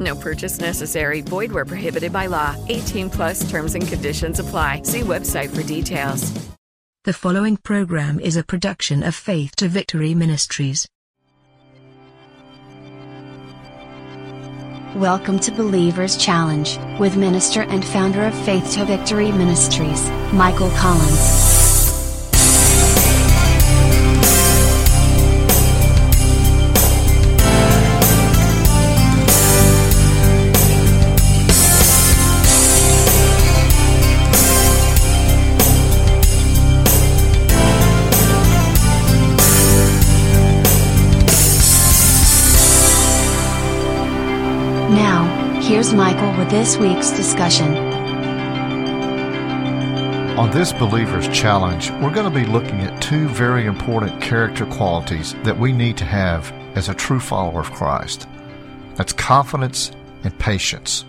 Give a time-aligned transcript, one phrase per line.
[0.00, 1.20] No purchase necessary.
[1.20, 2.56] Void where prohibited by law.
[2.68, 4.82] 18 plus terms and conditions apply.
[4.84, 6.32] See website for details.
[7.04, 10.88] The following program is a production of Faith to Victory Ministries.
[14.96, 21.53] Welcome to Believers Challenge with minister and founder of Faith to Victory Ministries, Michael Collins.
[44.90, 47.74] Now, here's Michael with this week's discussion.
[50.38, 55.34] On this Believer's Challenge, we're going to be looking at two very important character qualities
[55.44, 58.28] that we need to have as a true follower of Christ.
[58.96, 59.90] That's confidence
[60.22, 61.04] and patience.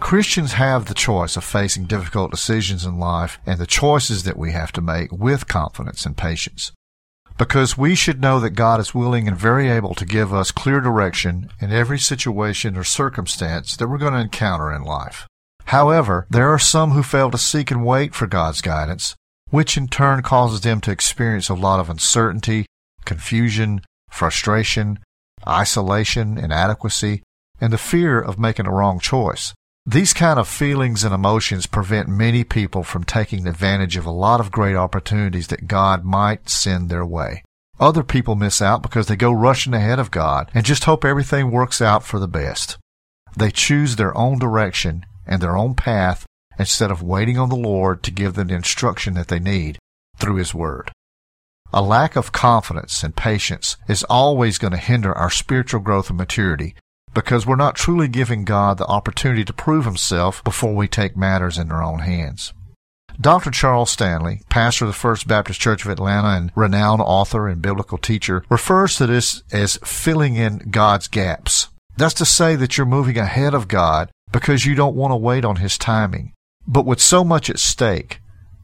[0.00, 4.50] Christians have the choice of facing difficult decisions in life and the choices that we
[4.50, 6.72] have to make with confidence and patience.
[7.42, 10.80] Because we should know that God is willing and very able to give us clear
[10.80, 15.26] direction in every situation or circumstance that we're going to encounter in life.
[15.64, 19.16] However, there are some who fail to seek and wait for God's guidance,
[19.50, 22.64] which in turn causes them to experience a lot of uncertainty,
[23.04, 25.00] confusion, frustration,
[25.44, 27.24] isolation, inadequacy,
[27.60, 29.52] and the fear of making a wrong choice.
[29.86, 34.38] These kind of feelings and emotions prevent many people from taking advantage of a lot
[34.38, 37.42] of great opportunities that God might send their way.
[37.80, 41.50] Other people miss out because they go rushing ahead of God and just hope everything
[41.50, 42.78] works out for the best.
[43.36, 46.26] They choose their own direction and their own path
[46.60, 49.78] instead of waiting on the Lord to give them the instruction that they need
[50.16, 50.92] through His Word.
[51.72, 56.18] A lack of confidence and patience is always going to hinder our spiritual growth and
[56.18, 56.76] maturity
[57.14, 61.58] because we're not truly giving God the opportunity to prove himself before we take matters
[61.58, 62.52] in our own hands.
[63.20, 63.50] Dr.
[63.50, 67.98] Charles Stanley, pastor of the First Baptist Church of Atlanta and renowned author and biblical
[67.98, 71.68] teacher, refers to this as filling in God's gaps.
[71.96, 75.44] That's to say that you're moving ahead of God because you don't want to wait
[75.44, 76.32] on His timing.
[76.66, 78.20] But with so much at stake,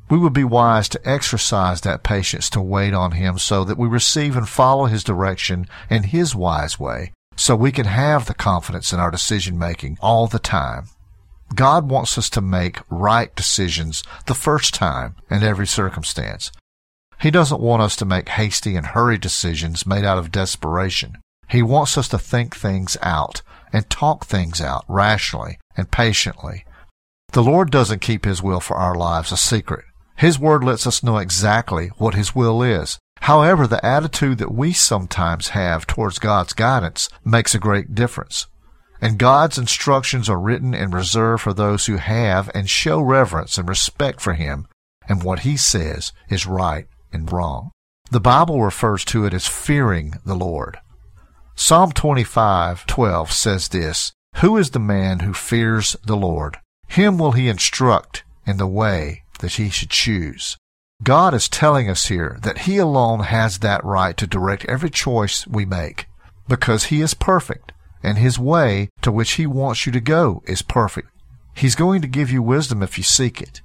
[0.09, 3.87] we would be wise to exercise that patience to wait on Him so that we
[3.87, 8.93] receive and follow His direction in His wise way so we can have the confidence
[8.93, 10.89] in our decision making all the time.
[11.55, 16.53] God wants us to make right decisions the first time in every circumstance.
[17.21, 21.17] He doesn't want us to make hasty and hurried decisions made out of desperation.
[21.49, 26.65] He wants us to think things out and talk things out rationally and patiently.
[27.33, 29.85] The Lord doesn't keep His will for our lives a secret.
[30.19, 32.99] His Word lets us know exactly what His will is.
[33.21, 38.49] However, the attitude that we sometimes have towards God's guidance makes a great difference.
[39.01, 43.69] And God's instructions are written and reserved for those who have and show reverence and
[43.69, 44.67] respect for Him
[45.09, 47.71] and what He says is right and wrong.
[48.11, 50.79] The Bible refers to it as fearing the Lord.
[51.55, 56.59] Psalm 25:12 says this, Who is the man who fears the Lord?
[56.89, 60.57] Him will he instruct in the way that he should choose.
[61.03, 65.47] God is telling us here that He alone has that right to direct every choice
[65.47, 66.07] we make
[66.49, 70.63] because He is perfect and His way to which He wants you to go is
[70.63, 71.09] perfect.
[71.55, 73.61] He's going to give you wisdom if you seek it.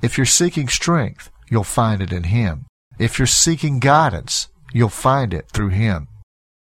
[0.00, 2.66] If you're seeking strength, you'll find it in Him.
[2.98, 6.06] If you're seeking guidance, you'll find it through Him.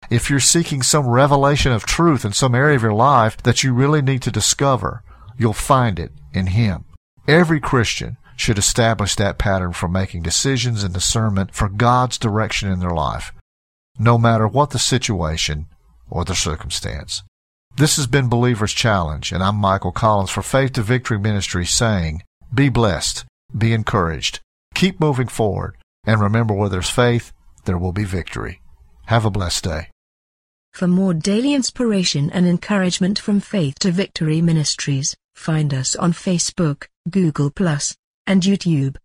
[0.09, 3.75] If you're seeking some revelation of truth in some area of your life that you
[3.75, 5.03] really need to discover,
[5.37, 6.85] you'll find it in Him.
[7.27, 12.81] Every Christian should establish that pattern for making decisions and discernment for God's direction in
[12.81, 13.33] their life,
[13.99, 15.67] no matter what the situation
[16.09, 17.23] or the circumstance.
[17.77, 22.23] This has been Believer's Challenge, and I'm Michael Collins for Faith to Victory Ministry saying,
[22.55, 23.25] Be blessed
[23.57, 24.41] Be encouraged.
[24.75, 25.77] Keep moving forward.
[26.05, 27.33] And remember, where there's faith,
[27.65, 28.61] there will be victory.
[29.07, 29.89] Have a blessed day.
[30.73, 36.85] For more daily inspiration and encouragement from Faith to Victory Ministries, find us on Facebook,
[37.11, 37.51] Google,
[38.27, 38.97] and YouTube.